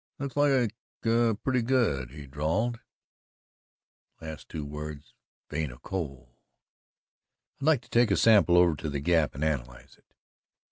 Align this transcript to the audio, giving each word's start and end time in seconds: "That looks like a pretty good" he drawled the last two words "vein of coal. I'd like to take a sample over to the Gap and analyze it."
"That 0.17 0.35
looks 0.35 0.35
like 0.35 0.73
a 1.05 1.35
pretty 1.35 1.61
good" 1.61 2.09
he 2.09 2.25
drawled 2.25 2.79
the 4.19 4.25
last 4.25 4.49
two 4.49 4.65
words 4.65 5.13
"vein 5.51 5.69
of 5.69 5.83
coal. 5.83 6.39
I'd 7.59 7.65
like 7.67 7.81
to 7.81 7.89
take 7.91 8.09
a 8.09 8.17
sample 8.17 8.57
over 8.57 8.75
to 8.77 8.89
the 8.89 8.99
Gap 8.99 9.35
and 9.35 9.43
analyze 9.43 9.97
it." 9.99 10.15